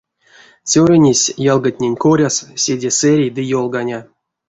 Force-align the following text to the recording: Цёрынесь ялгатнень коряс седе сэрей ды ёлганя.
Цёрынесь 0.71 1.33
ялгатнень 1.53 1.99
коряс 2.03 2.35
седе 2.63 2.89
сэрей 2.99 3.31
ды 3.35 3.41
ёлганя. 3.59 3.99